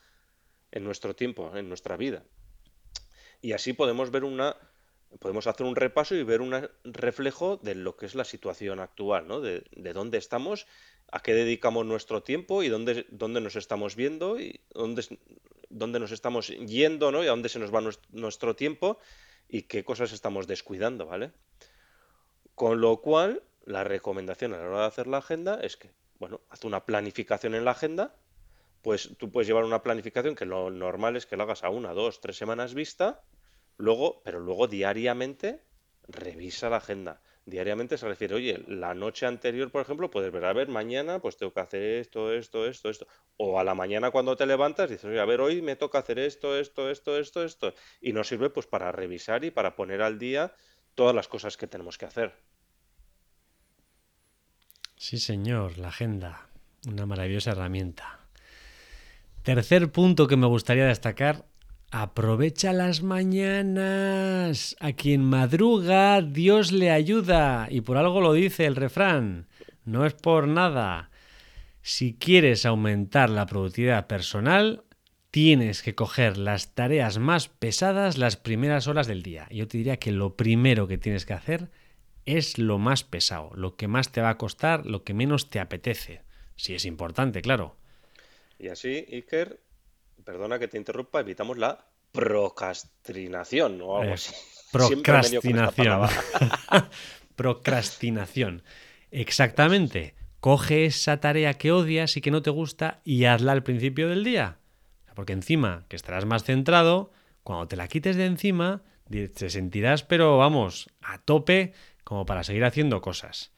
[0.71, 2.23] en nuestro tiempo, en nuestra vida.
[3.41, 4.55] Y así podemos ver una,
[5.17, 9.27] podemos hacer un repaso y ver un reflejo de lo que es la situación actual,
[9.27, 9.41] ¿no?
[9.41, 10.67] De, dónde estamos,
[11.11, 15.03] a qué dedicamos nuestro tiempo y dónde, dónde nos estamos viendo y dónde,
[15.67, 17.23] dónde nos estamos yendo, ¿no?
[17.23, 18.99] Y a dónde se nos va nuestro tiempo
[19.47, 21.31] y qué cosas estamos descuidando, ¿vale?
[22.63, 26.39] Con lo cual, la recomendación a la hora de hacer la agenda es que, bueno,
[26.49, 28.15] haz una planificación en la agenda,
[28.81, 31.91] pues tú puedes llevar una planificación que lo normal es que lo hagas a una,
[31.91, 33.21] dos, tres semanas vista,
[33.75, 35.59] luego, pero luego diariamente
[36.07, 37.21] revisa la agenda.
[37.45, 41.35] Diariamente se refiere, oye, la noche anterior, por ejemplo, puedes ver, a ver, mañana pues
[41.35, 43.07] tengo que hacer esto, esto, esto, esto.
[43.35, 46.17] O a la mañana cuando te levantas dices, oye, a ver, hoy me toca hacer
[46.17, 47.73] esto, esto, esto, esto, esto.
[47.99, 50.55] Y nos sirve pues para revisar y para poner al día
[50.95, 52.52] todas las cosas que tenemos que hacer.
[55.05, 56.47] Sí, señor, la agenda,
[56.87, 58.21] una maravillosa herramienta.
[59.41, 61.43] Tercer punto que me gustaría destacar,
[61.91, 64.77] aprovecha las mañanas.
[64.79, 67.67] A quien madruga, Dios le ayuda.
[67.69, 69.49] Y por algo lo dice el refrán,
[69.83, 71.09] no es por nada.
[71.81, 74.85] Si quieres aumentar la productividad personal,
[75.31, 79.49] tienes que coger las tareas más pesadas las primeras horas del día.
[79.51, 81.71] Yo te diría que lo primero que tienes que hacer
[82.25, 85.59] es lo más pesado, lo que más te va a costar, lo que menos te
[85.59, 86.21] apetece.
[86.55, 87.75] Si es importante, claro.
[88.59, 89.59] Y así, Iker,
[90.23, 94.33] perdona que te interrumpa, evitamos la procrastinación o algo eh, así.
[94.71, 96.09] Procrastinación.
[97.35, 98.63] procrastinación.
[99.11, 100.15] Exactamente.
[100.39, 104.23] Coge esa tarea que odias y que no te gusta y hazla al principio del
[104.23, 104.57] día.
[105.15, 107.11] Porque encima, que estarás más centrado,
[107.43, 111.73] cuando te la quites de encima, te sentirás, pero vamos, a tope
[112.13, 113.51] como para seguir haciendo cosas.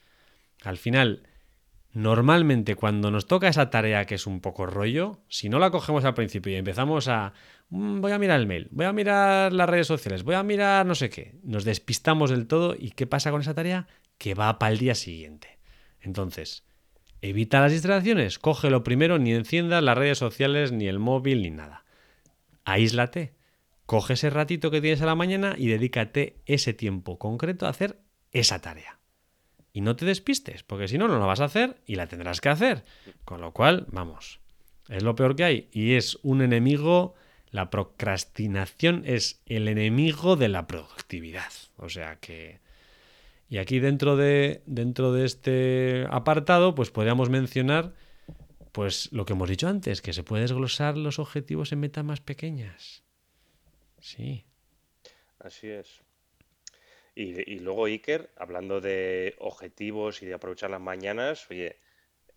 [0.63, 1.23] Al final,
[1.91, 6.05] normalmente cuando nos toca esa tarea que es un poco rollo, si no la cogemos
[6.05, 7.33] al principio y empezamos a
[7.67, 10.85] mm, voy a mirar el mail, voy a mirar las redes sociales, voy a mirar
[10.85, 13.87] no sé qué, nos despistamos del todo y ¿qué pasa con esa tarea?
[14.17, 15.59] Que va para el día siguiente.
[15.99, 16.63] Entonces,
[17.21, 21.83] Evita las distracciones, cógelo primero, ni enciendas las redes sociales, ni el móvil, ni nada.
[22.65, 23.33] Aíslate,
[23.85, 27.99] Coge ese ratito que tienes a la mañana y dedícate ese tiempo concreto a hacer
[28.35, 28.99] esa tarea.
[29.73, 32.41] Y no te despistes, porque si no, no la vas a hacer y la tendrás
[32.41, 32.83] que hacer.
[33.23, 34.39] Con lo cual, vamos,
[34.89, 37.15] es lo peor que hay y es un enemigo,
[37.49, 41.51] la procrastinación es el enemigo de la productividad.
[41.77, 42.59] O sea que...
[43.47, 47.93] Y aquí dentro de, dentro de este apartado, pues podríamos mencionar
[48.71, 52.19] pues lo que hemos dicho antes, que se puede desglosar los objetivos en metas más
[52.19, 53.03] pequeñas.
[53.99, 54.45] Sí.
[55.39, 56.04] Así es.
[57.15, 61.77] Y, y, luego Iker, hablando de objetivos y de aprovechar las mañanas, oye,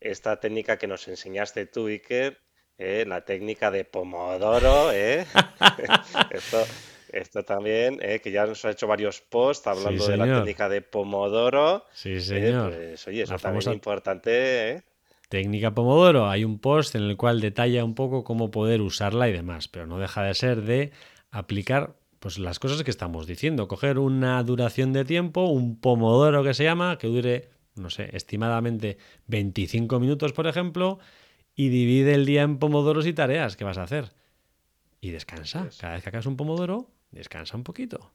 [0.00, 2.38] esta técnica que nos enseñaste tú, Iker,
[2.78, 5.26] eh, la técnica de Pomodoro, ¿eh?
[6.30, 6.64] esto,
[7.12, 10.80] esto, también, eh, que ya nos ha hecho varios posts hablando de la técnica de
[10.80, 11.84] Pomodoro.
[11.92, 12.72] Sí, eh, señor.
[12.72, 14.82] pues oye, eso también es importante, ¿eh?
[15.28, 19.32] Técnica Pomodoro, hay un post en el cual detalla un poco cómo poder usarla y
[19.32, 20.92] demás, pero no deja de ser de
[21.30, 26.54] aplicar pues las cosas que estamos diciendo, coger una duración de tiempo, un pomodoro que
[26.54, 30.98] se llama, que dure, no sé, estimadamente 25 minutos, por ejemplo,
[31.54, 34.12] y divide el día en pomodoros y tareas que vas a hacer.
[35.00, 35.68] Y descansa.
[35.78, 38.10] Cada vez que hagas un pomodoro, descansa un poquito.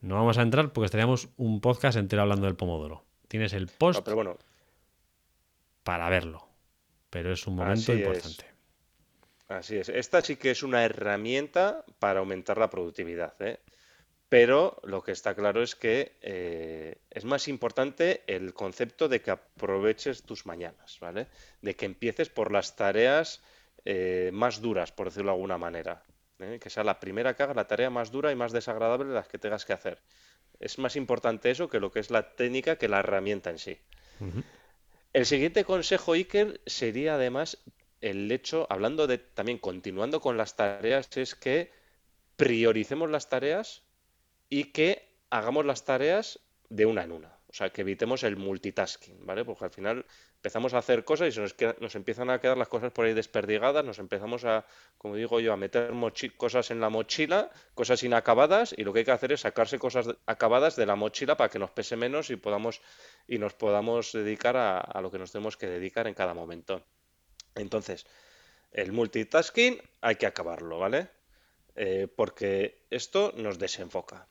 [0.00, 3.04] No vamos a entrar porque estaríamos un podcast entero hablando del pomodoro.
[3.28, 4.36] Tienes el post pero bueno,
[5.82, 6.46] para verlo.
[7.10, 8.46] Pero es un momento Así importante.
[8.46, 8.55] es.
[9.48, 9.88] Así es.
[9.88, 13.60] Esta sí que es una herramienta para aumentar la productividad, ¿eh?
[14.28, 19.30] Pero lo que está claro es que eh, es más importante el concepto de que
[19.30, 21.28] aproveches tus mañanas, ¿vale?
[21.62, 23.40] De que empieces por las tareas
[23.84, 26.02] eh, más duras, por decirlo de alguna manera.
[26.40, 26.58] ¿eh?
[26.60, 29.28] Que sea la primera que haga la tarea más dura y más desagradable de las
[29.28, 30.02] que tengas que hacer.
[30.58, 33.78] Es más importante eso que lo que es la técnica que la herramienta en sí.
[35.12, 37.58] El siguiente consejo, Iker, sería además
[38.10, 41.72] el hecho, hablando de también continuando con las tareas, es que
[42.36, 43.82] prioricemos las tareas
[44.48, 47.36] y que hagamos las tareas de una en una.
[47.48, 49.44] O sea, que evitemos el multitasking, ¿vale?
[49.44, 52.68] Porque al final empezamos a hacer cosas y se nos, nos empiezan a quedar las
[52.68, 54.66] cosas por ahí desperdigadas, nos empezamos a,
[54.98, 55.92] como digo yo, a meter
[56.36, 60.08] cosas en la mochila, cosas inacabadas, y lo que hay que hacer es sacarse cosas
[60.26, 62.82] acabadas de la mochila para que nos pese menos y podamos,
[63.26, 66.84] y nos podamos dedicar a lo que nos tenemos que dedicar en cada momento.
[67.56, 68.06] Entonces,
[68.72, 71.08] el multitasking hay que acabarlo, ¿vale?
[71.74, 74.26] Eh, porque esto nos desenfoca.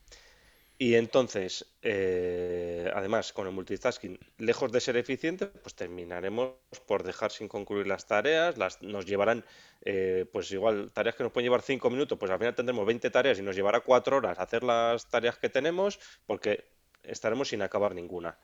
[0.78, 7.32] Y entonces, eh, además, con el multitasking, lejos de ser eficiente, pues terminaremos por dejar
[7.32, 9.46] sin concluir las tareas, las, nos llevarán,
[9.86, 13.10] eh, pues igual, tareas que nos pueden llevar 5 minutos, pues al final tendremos 20
[13.10, 16.66] tareas y nos llevará 4 horas hacer las tareas que tenemos, porque
[17.04, 18.38] estaremos sin acabar ninguna.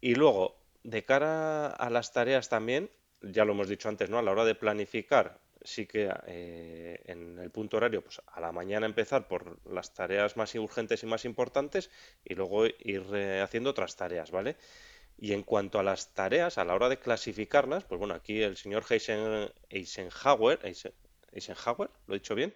[0.00, 2.90] Y luego, de cara a las tareas también,
[3.22, 4.18] ya lo hemos dicho antes, ¿no?
[4.18, 8.52] A la hora de planificar, sí que eh, en el punto horario, pues a la
[8.52, 11.90] mañana empezar por las tareas más urgentes y más importantes
[12.24, 14.56] y luego ir eh, haciendo otras tareas, ¿vale?
[15.18, 18.56] Y en cuanto a las tareas, a la hora de clasificarlas, pues bueno, aquí el
[18.56, 20.94] señor Eisen- Eisenhower, Eisen-
[21.32, 22.54] Eisenhower, ¿lo he dicho bien?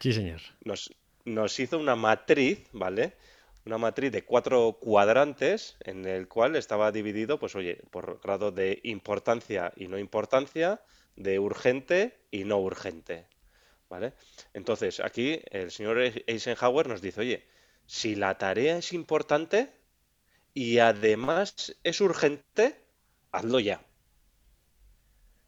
[0.00, 0.40] Sí, señor.
[0.64, 0.90] nos,
[1.24, 3.14] nos hizo una matriz, ¿vale?
[3.66, 8.78] Una matriz de cuatro cuadrantes en el cual estaba dividido, pues oye, por grado de
[8.84, 10.80] importancia y no importancia,
[11.16, 13.26] de urgente y no urgente,
[13.88, 14.12] ¿vale?
[14.54, 17.48] Entonces, aquí el señor Eisenhower nos dice, oye,
[17.86, 19.72] si la tarea es importante
[20.54, 22.80] y además es urgente,
[23.32, 23.84] hazlo ya.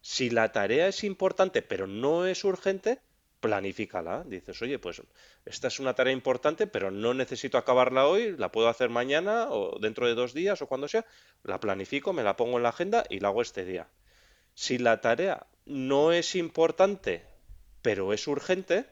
[0.01, 2.99] Si la tarea es importante pero no es urgente,
[3.39, 4.23] planifícala.
[4.25, 5.01] Dices, oye, pues
[5.45, 9.79] esta es una tarea importante, pero no necesito acabarla hoy, la puedo hacer mañana o
[9.79, 11.05] dentro de dos días o cuando sea.
[11.43, 13.87] La planifico, me la pongo en la agenda y la hago este día.
[14.53, 17.25] Si la tarea no es importante,
[17.81, 18.85] pero es urgente,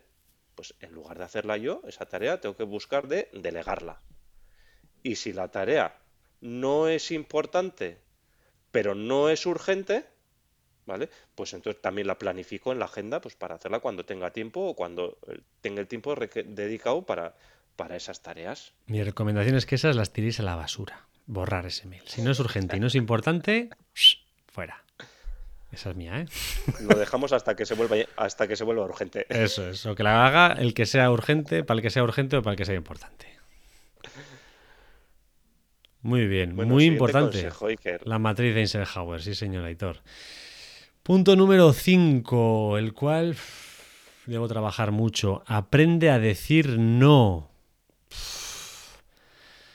[0.56, 4.02] pues en lugar de hacerla yo, esa tarea tengo que buscar de delegarla.
[5.04, 6.00] Y si la tarea
[6.42, 8.02] no es importante,
[8.72, 10.06] pero no es urgente,
[10.88, 11.10] ¿vale?
[11.36, 14.76] Pues entonces también la planifico en la agenda pues para hacerla cuando tenga tiempo o
[14.76, 17.36] cuando eh, tenga el tiempo dedicado para,
[17.76, 18.74] para esas tareas.
[18.88, 21.06] Mi recomendación es que esas las tiréis a la basura.
[21.28, 22.02] Borrar ese mail.
[22.06, 23.70] Si no es urgente y no es importante,
[24.48, 24.84] fuera.
[25.74, 26.26] Esa es mía, ¿eh?
[26.80, 29.26] Lo dejamos hasta que se vuelva hasta que se vuelva urgente.
[29.30, 29.86] Eso es.
[29.86, 32.54] O que la haga el que sea urgente, para el que sea urgente o para
[32.54, 33.28] el que sea importante.
[36.02, 37.50] Muy bien, Bueno, muy importante.
[37.50, 37.68] consejo.
[38.06, 39.98] La matriz de Eisenhower, sí, señor Aitor.
[41.08, 43.38] Punto número 5, el cual
[44.26, 45.42] debo trabajar mucho.
[45.46, 47.50] Aprende a decir no.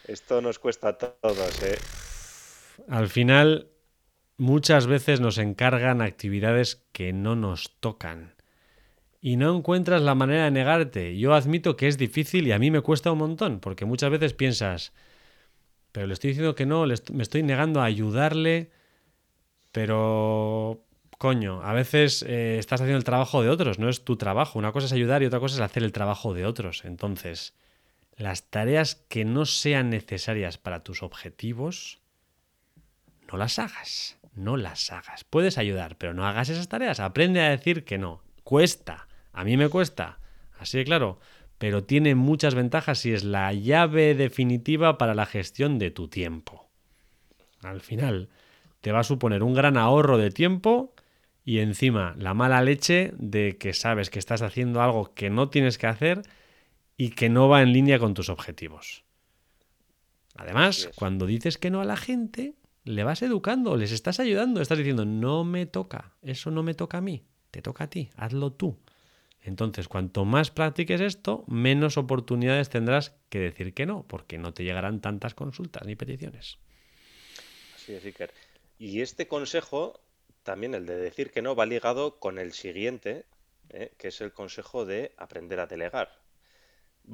[0.06, 1.78] Esto nos cuesta a todos, ¿eh?
[2.86, 3.70] Al final,
[4.36, 8.34] muchas veces nos encargan actividades que no nos tocan.
[9.22, 11.16] y no encuentras la manera de negarte.
[11.16, 14.34] Yo admito que es difícil y a mí me cuesta un montón, porque muchas veces
[14.34, 14.92] piensas,
[15.92, 18.70] pero le estoy diciendo que no, me estoy negando a ayudarle,
[19.70, 20.84] pero
[21.22, 24.58] coño, a veces eh, estás haciendo el trabajo de otros, no es tu trabajo.
[24.58, 26.84] Una cosa es ayudar y otra cosa es hacer el trabajo de otros.
[26.84, 27.54] Entonces,
[28.16, 32.00] las tareas que no sean necesarias para tus objetivos,
[33.30, 34.18] no las hagas.
[34.34, 35.22] No las hagas.
[35.22, 36.98] Puedes ayudar, pero no hagas esas tareas.
[36.98, 38.24] Aprende a decir que no.
[38.42, 39.06] Cuesta.
[39.32, 40.18] A mí me cuesta.
[40.58, 41.20] Así de claro.
[41.56, 46.68] Pero tiene muchas ventajas y es la llave definitiva para la gestión de tu tiempo.
[47.62, 48.28] Al final,
[48.80, 50.91] te va a suponer un gran ahorro de tiempo
[51.44, 55.78] y encima la mala leche de que sabes que estás haciendo algo que no tienes
[55.78, 56.22] que hacer
[56.96, 59.04] y que no va en línea con tus objetivos.
[60.34, 64.78] Además, cuando dices que no a la gente, le vas educando, les estás ayudando, estás
[64.78, 68.52] diciendo, no me toca, eso no me toca a mí, te toca a ti, hazlo
[68.52, 68.78] tú.
[69.42, 74.62] Entonces, cuanto más practiques esto, menos oportunidades tendrás que decir que no, porque no te
[74.62, 76.58] llegarán tantas consultas ni peticiones.
[77.74, 78.32] Así es, Iker.
[78.78, 80.00] Y este consejo,
[80.42, 83.24] también el de decir que no, va ligado con el siguiente,
[83.70, 83.92] ¿eh?
[83.98, 86.10] que es el consejo de aprender a delegar.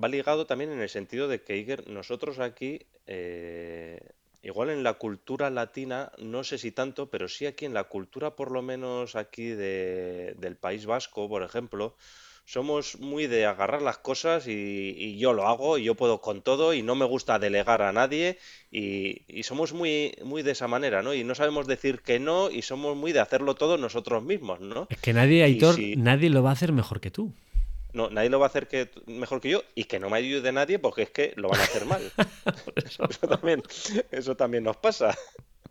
[0.03, 4.01] Va ligado también en el sentido de que, nosotros aquí eh,
[4.41, 8.37] Igual en la cultura latina, no sé si tanto, pero sí aquí en la cultura,
[8.37, 11.97] por lo menos aquí de- del País Vasco, por ejemplo,
[12.49, 16.41] somos muy de agarrar las cosas y, y yo lo hago y yo puedo con
[16.41, 18.39] todo y no me gusta delegar a nadie
[18.71, 21.13] y, y somos muy, muy de esa manera, ¿no?
[21.13, 24.87] Y no sabemos decir que no y somos muy de hacerlo todo nosotros mismos, ¿no?
[24.89, 27.35] Es que nadie, Aitor, si nadie lo va a hacer mejor que tú.
[27.93, 30.51] no, nadie lo va a hacer que, mejor que yo y que no me ayude
[30.51, 32.01] nadie porque es que lo van a hacer mal.
[32.77, 33.63] Eso también,
[34.11, 35.15] eso también nos pasa.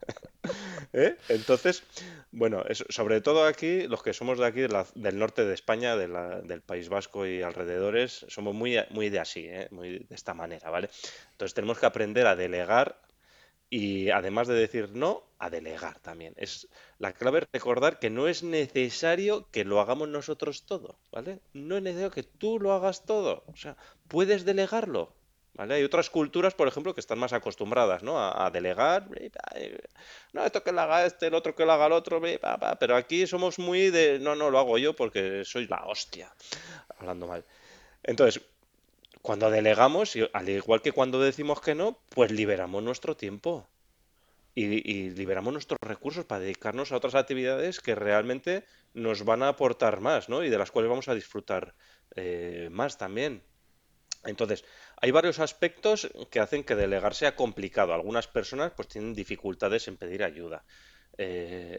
[0.94, 1.16] ¿Eh?
[1.30, 1.84] Entonces,
[2.32, 6.90] bueno, sobre todo aquí, los que somos de aquí, del norte de España, del País
[6.90, 9.68] Vasco y alrededores, somos muy, muy de así, ¿eh?
[9.72, 10.90] Muy de esta manera, ¿vale?
[11.32, 13.00] Entonces tenemos que aprender a delegar
[13.70, 16.34] y además de decir no, a delegar también.
[16.38, 16.68] Es
[17.00, 21.42] la clave recordar que no es necesario que lo hagamos nosotros todo, ¿vale?
[21.54, 23.44] No es necesario que tú lo hagas todo.
[23.48, 23.76] O sea,
[24.08, 25.14] puedes delegarlo,
[25.58, 25.76] ¿vale?
[25.76, 28.18] Hay otras culturas, por ejemplo, que están más acostumbradas, ¿no?
[28.20, 29.08] A, delegar.
[29.56, 29.78] eh,
[30.34, 32.22] No, esto que lo haga este, el otro que lo haga el otro,
[32.80, 36.34] pero aquí somos muy de, no, no, lo hago yo porque soy la hostia,
[37.00, 37.44] hablando mal.
[38.04, 38.42] Entonces,
[39.22, 43.68] cuando delegamos, al igual que cuando decimos que no, pues liberamos nuestro tiempo
[44.56, 49.50] y, y liberamos nuestros recursos para dedicarnos a otras actividades que realmente nos van a
[49.50, 50.44] aportar más, ¿no?
[50.44, 51.76] Y de las cuales vamos a disfrutar
[52.16, 53.44] eh, más también.
[54.26, 54.66] Entonces,
[55.00, 57.94] hay varios aspectos que hacen que delegar sea complicado.
[57.94, 60.66] Algunas personas pues tienen dificultades en pedir ayuda.
[61.18, 61.78] Eh,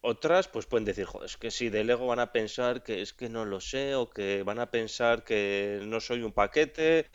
[0.00, 3.28] otras pues pueden decir, joder, es que si delego van a pensar que es que
[3.28, 7.10] no lo sé o que van a pensar que no soy un paquete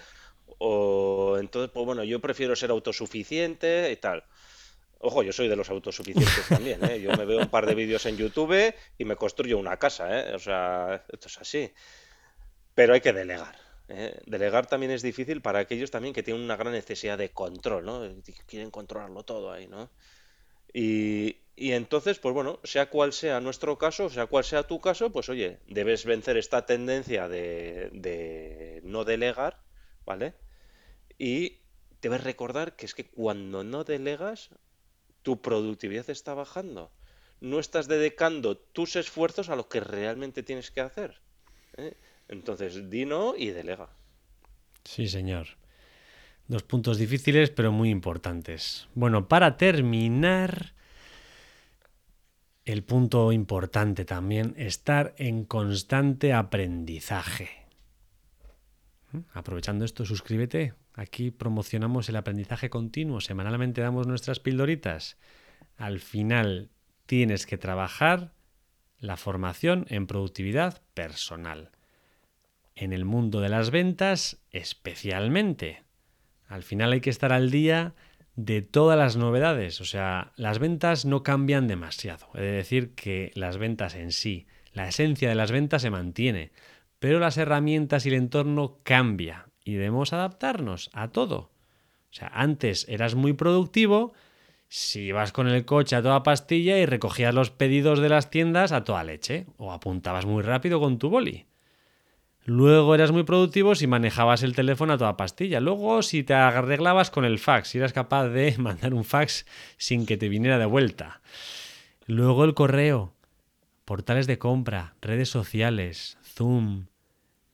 [0.59, 4.25] o entonces pues bueno, yo prefiero ser autosuficiente y tal.
[4.99, 6.99] Ojo, yo soy de los autosuficientes también, ¿eh?
[7.01, 10.33] Yo me veo un par de vídeos en YouTube y me construyo una casa, ¿eh?
[10.35, 11.71] O sea, esto es así.
[12.73, 13.64] Pero hay que delegar.
[13.89, 14.19] ¿Eh?
[14.25, 18.01] Delegar también es difícil para aquellos también que tienen una gran necesidad de control, ¿no?
[18.45, 19.89] Quieren controlarlo todo ahí, ¿no?
[20.73, 25.29] Y, entonces, pues bueno, sea cual sea nuestro caso, sea cual sea tu caso, pues
[25.29, 29.63] oye, debes vencer esta tendencia de, de no delegar,
[30.05, 30.33] ¿vale?
[31.17, 31.61] Y
[32.01, 34.49] debes recordar que es que cuando no delegas,
[35.21, 36.91] tu productividad está bajando.
[37.39, 41.21] No estás dedicando tus esfuerzos a lo que realmente tienes que hacer.
[41.77, 41.95] ¿eh?
[42.27, 43.89] Entonces, di no y delega.
[44.83, 45.47] Sí, señor.
[46.47, 48.87] Dos puntos difíciles, pero muy importantes.
[48.93, 50.73] Bueno, para terminar,
[52.65, 57.49] el punto importante también, estar en constante aprendizaje.
[59.11, 59.19] ¿Mm?
[59.33, 60.73] Aprovechando esto, suscríbete.
[60.93, 63.21] Aquí promocionamos el aprendizaje continuo.
[63.21, 65.17] Semanalmente damos nuestras pildoritas.
[65.77, 66.69] Al final
[67.05, 68.33] tienes que trabajar
[68.99, 71.71] la formación en productividad personal.
[72.75, 75.83] En el mundo de las ventas, especialmente.
[76.47, 77.95] Al final hay que estar al día
[78.35, 79.79] de todas las novedades.
[79.79, 82.27] O sea, las ventas no cambian demasiado.
[82.33, 86.51] Es decir, que las ventas en sí, la esencia de las ventas se mantiene,
[86.99, 91.37] pero las herramientas y el entorno cambia y debemos adaptarnos a todo.
[91.37, 94.13] O sea, antes eras muy productivo
[94.67, 98.73] si ibas con el coche a toda pastilla y recogías los pedidos de las tiendas
[98.73, 101.45] a toda leche o apuntabas muy rápido con tu boli.
[102.47, 105.59] Luego eras muy productivo si manejabas el teléfono a toda pastilla.
[105.59, 110.05] Luego si te arreglabas con el fax, si eras capaz de mandar un fax sin
[110.05, 111.21] que te viniera de vuelta.
[112.05, 113.15] Luego el correo,
[113.83, 116.85] portales de compra, redes sociales, Zoom,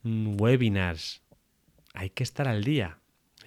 [0.02, 1.22] mm, webinars.
[1.94, 2.98] Hay que estar al día.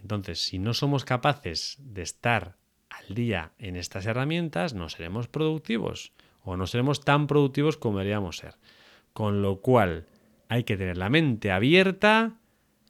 [0.01, 2.57] Entonces, si no somos capaces de estar
[2.89, 8.37] al día en estas herramientas, no seremos productivos o no seremos tan productivos como deberíamos
[8.37, 8.55] ser.
[9.13, 10.07] Con lo cual,
[10.55, 12.39] hay que tener la mente abierta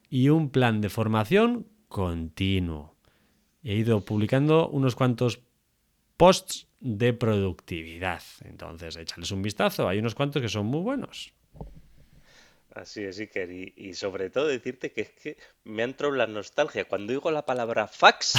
[0.08, 2.94] y un plan de formación continuo.
[3.62, 5.40] He ido publicando unos cuantos
[6.16, 8.22] posts de productividad.
[8.44, 9.88] Entonces, échales un vistazo.
[9.88, 11.34] Hay unos cuantos que son muy buenos.
[12.76, 13.50] Así es, Iker.
[13.50, 16.84] Y, sobre todo decirte que es que me ha entrado la nostalgia.
[16.84, 18.34] Cuando digo la palabra fax,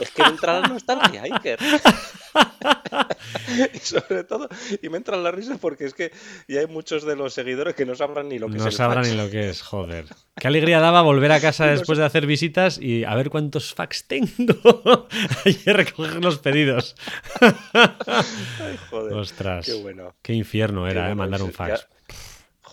[0.00, 1.58] es que me entra la nostalgia, Iker.
[3.74, 4.48] y sobre todo,
[4.80, 6.10] y me entra la risa porque es que
[6.48, 8.64] ya hay muchos de los seguidores que no sabrán ni lo que es.
[8.64, 10.06] No sabrán ni lo que es, joder.
[10.36, 14.06] Qué alegría daba volver a casa después de hacer visitas y a ver cuántos fax
[14.06, 15.06] tengo.
[15.44, 16.96] y recoger los pedidos.
[17.42, 19.12] Ay, joder.
[19.12, 19.66] Ostras.
[19.66, 20.14] Qué bueno.
[20.22, 21.86] Qué infierno era, Qué eh, mandar un fax.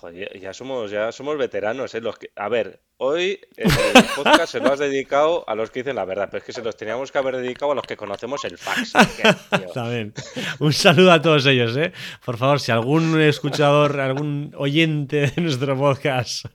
[0.03, 2.01] Joder, ya somos, ya somos veteranos, ¿eh?
[2.01, 2.29] Los que...
[2.35, 3.71] A ver, hoy el
[4.17, 6.61] podcast se lo has dedicado a los que dicen la verdad, pero es que se
[6.61, 8.91] los teníamos que haber dedicado a los que conocemos el fax.
[9.73, 10.13] También.
[10.59, 11.93] Un saludo a todos ellos, ¿eh?
[12.25, 16.47] Por favor, si algún escuchador, algún oyente de nuestro podcast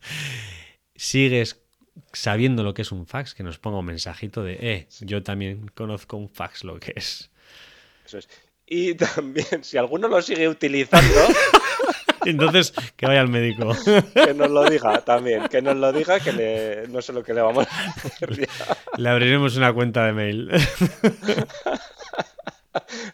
[0.94, 1.58] sigues
[2.12, 5.68] sabiendo lo que es un fax, que nos ponga un mensajito de, eh, yo también
[5.74, 7.30] conozco un fax lo que es.
[8.04, 8.28] Eso es.
[8.66, 11.14] Y también, si alguno lo sigue utilizando,
[12.24, 13.70] Entonces, que vaya al médico.
[14.14, 17.34] que nos lo diga también, que nos lo diga, que le- no sé lo que
[17.34, 18.48] le vamos a hacer.
[18.96, 20.50] Le abriremos una cuenta de mail.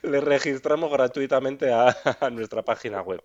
[0.02, 3.22] Le registramos gratuitamente a, a nuestra página web.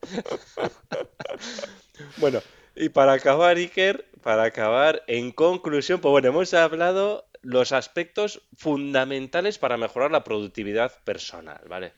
[2.18, 2.42] Bueno,
[2.76, 9.58] y para acabar, Iker, para acabar, en conclusión, pues bueno, hemos hablado los aspectos fundamentales
[9.58, 11.94] para mejorar la productividad personal, ¿vale?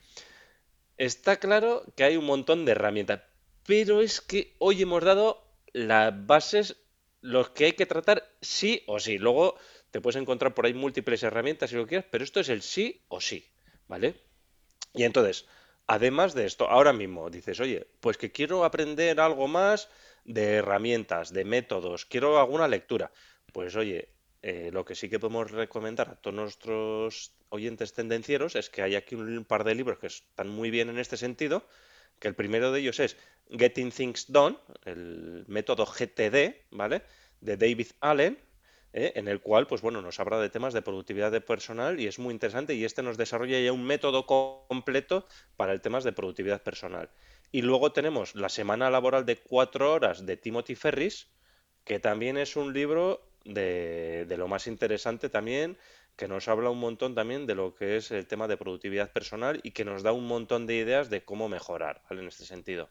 [0.98, 3.22] Está claro que hay un montón de herramientas,
[3.66, 6.78] pero es que hoy hemos dado las bases,
[7.22, 9.18] los que hay que tratar sí o sí.
[9.18, 9.58] Luego
[9.92, 13.02] te puedes encontrar por ahí múltiples herramientas si lo quieres, pero esto es el sí
[13.08, 13.46] o sí,
[13.88, 14.16] ¿vale?
[14.94, 15.46] Y entonces,
[15.88, 19.90] además de esto, ahora mismo dices, oye, pues que quiero aprender algo más
[20.26, 23.12] de herramientas, de métodos, quiero alguna lectura.
[23.54, 24.10] Pues oye,
[24.42, 28.96] eh, lo que sí que podemos recomendar a todos nuestros oyentes tendencieros es que hay
[28.96, 31.68] aquí un par de libros que están muy bien en este sentido,
[32.20, 33.18] que el primero de ellos es
[33.52, 37.04] Getting Things Done, el método GTD, ¿vale?
[37.40, 38.38] De David Allen,
[38.94, 39.14] ¿eh?
[39.16, 42.20] en el cual, pues bueno, nos habla de temas de productividad de personal y es
[42.20, 45.26] muy interesante y este nos desarrolla ya un método co- completo
[45.56, 47.10] para el temas de productividad personal.
[47.52, 51.30] Y luego tenemos La semana laboral de cuatro horas de Timothy Ferris,
[51.84, 55.78] que también es un libro de, de lo más interesante también,
[56.16, 59.60] que nos habla un montón también de lo que es el tema de productividad personal
[59.64, 62.22] y que nos da un montón de ideas de cómo mejorar, ¿vale?
[62.22, 62.90] En este sentido.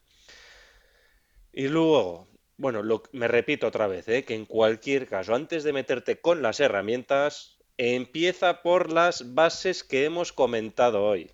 [1.53, 4.25] Y luego, bueno, lo- me repito otra vez, ¿eh?
[4.25, 10.05] que en cualquier caso, antes de meterte con las herramientas, empieza por las bases que
[10.05, 11.31] hemos comentado hoy.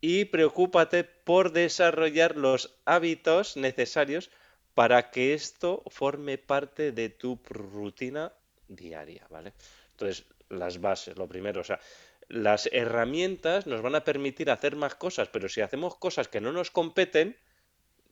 [0.00, 4.30] Y preocúpate por desarrollar los hábitos necesarios
[4.74, 8.32] para que esto forme parte de tu rutina
[8.68, 9.54] diaria, ¿vale?
[9.92, 11.80] Entonces, las bases, lo primero, o sea,
[12.28, 16.52] las herramientas nos van a permitir hacer más cosas, pero si hacemos cosas que no
[16.52, 17.36] nos competen,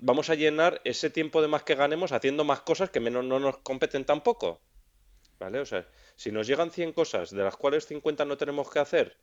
[0.00, 3.38] vamos a llenar ese tiempo de más que ganemos haciendo más cosas que menos no
[3.38, 4.60] nos competen tampoco.
[5.38, 5.60] ¿Vale?
[5.60, 5.86] O sea,
[6.16, 9.16] si nos llegan 100 cosas, de las cuales 50 no tenemos que hacer,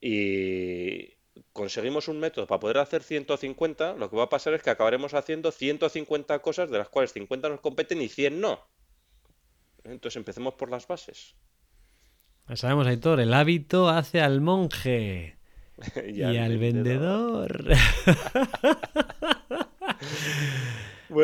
[0.00, 1.14] y
[1.52, 5.14] conseguimos un método para poder hacer 150, lo que va a pasar es que acabaremos
[5.14, 8.60] haciendo 150 cosas, de las cuales 50 nos competen y 100 no.
[9.84, 11.34] Entonces empecemos por las bases.
[12.48, 15.38] Ya sabemos, Aitor, el hábito hace al monje
[16.06, 17.64] y, al vendedor.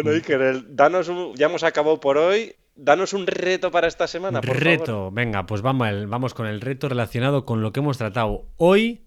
[0.03, 2.55] Bueno, Iker, el- danos un- ya hemos acabado por hoy.
[2.75, 4.85] Danos un reto para esta semana, por reto.
[4.87, 5.15] favor.
[5.15, 9.03] Venga, pues vamos, vamos con el reto relacionado con lo que hemos tratado hoy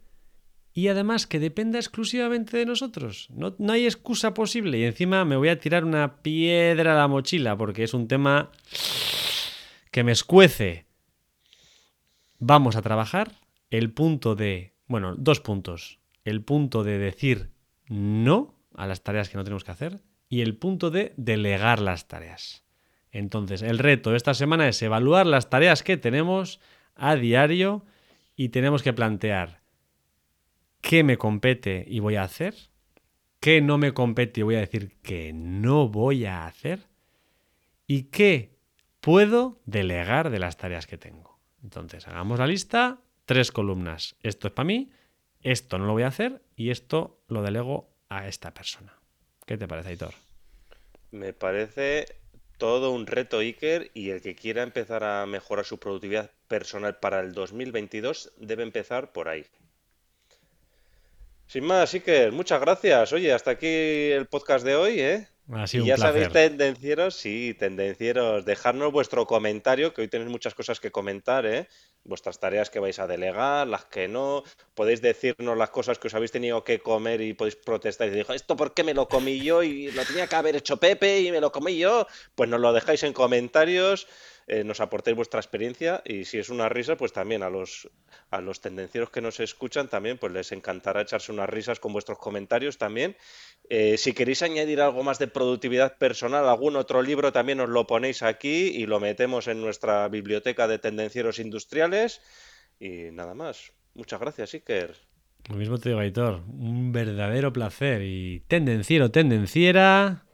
[0.73, 3.27] y además que dependa exclusivamente de nosotros.
[3.31, 7.07] No, no hay excusa posible y encima me voy a tirar una piedra a la
[7.07, 8.49] mochila porque es un tema
[9.91, 10.85] que me escuece.
[12.39, 13.33] Vamos a trabajar
[13.69, 15.99] el punto de, bueno, dos puntos.
[16.25, 17.51] El punto de decir
[17.87, 22.07] no a las tareas que no tenemos que hacer y el punto de delegar las
[22.07, 22.63] tareas.
[23.11, 26.61] Entonces, el reto esta semana es evaluar las tareas que tenemos
[26.95, 27.83] a diario
[28.35, 29.61] y tenemos que plantear
[30.81, 32.53] qué me compete y voy a hacer,
[33.39, 36.87] qué no me compete y voy a decir que no voy a hacer
[37.87, 38.55] y qué
[39.01, 41.39] puedo delegar de las tareas que tengo.
[41.63, 44.15] Entonces, hagamos la lista, tres columnas.
[44.21, 44.91] Esto es para mí,
[45.41, 48.98] esto no lo voy a hacer y esto lo delego a esta persona.
[49.49, 50.13] ¿Qué te parece, Aitor?
[51.09, 52.05] Me parece
[52.59, 57.19] todo un reto Iker y el que quiera empezar a mejorar su productividad personal para
[57.19, 59.47] el 2022 debe empezar por ahí.
[61.47, 63.11] Sin más, Iker, muchas gracias.
[63.11, 65.27] Oye, hasta aquí el podcast de hoy, ¿eh?
[65.51, 70.29] Ha sido Y un ya sabéis, tendencieros, sí, tendencieros, dejadnos vuestro comentario, que hoy tenéis
[70.29, 71.67] muchas cosas que comentar, ¿eh?
[72.03, 74.43] Vuestras tareas que vais a delegar, las que no,
[74.75, 78.35] podéis decirnos las cosas que os habéis tenido que comer y podéis protestar y decir,
[78.35, 81.31] esto por qué me lo comí yo y lo tenía que haber hecho Pepe y
[81.31, 84.07] me lo comí yo, pues nos lo dejáis en comentarios,
[84.49, 87.87] eh, nos aportéis vuestra experiencia y si es una risa, pues también a los,
[88.31, 92.17] a los tendencieros que nos escuchan también, pues les encantará echarse unas risas con vuestros
[92.17, 93.15] comentarios también.
[93.69, 97.85] Eh, si queréis añadir algo más de productividad personal, algún otro libro, también os lo
[97.85, 102.21] ponéis aquí y lo metemos en nuestra biblioteca de tendencieros industriales.
[102.79, 103.71] Y nada más.
[103.93, 104.95] Muchas gracias, Iker.
[105.47, 106.41] Lo mismo te digo, Aitor.
[106.47, 108.01] Un verdadero placer.
[108.01, 110.25] Y tendenciero, tendenciera.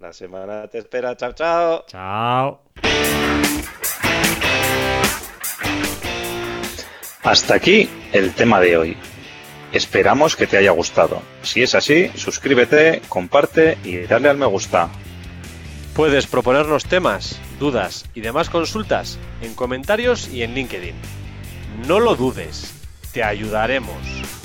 [0.00, 1.16] La semana te espera.
[1.16, 1.84] Chao, chao.
[1.86, 2.60] Chao.
[7.22, 8.96] Hasta aquí el tema de hoy.
[9.72, 11.22] Esperamos que te haya gustado.
[11.42, 14.88] Si es así, suscríbete, comparte y dale al me gusta.
[15.96, 20.94] Puedes proponernos temas, dudas y demás consultas en comentarios y en LinkedIn.
[21.86, 22.74] No lo dudes,
[23.12, 24.43] te ayudaremos.